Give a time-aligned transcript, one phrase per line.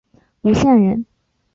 [0.41, 1.05] 吴县人。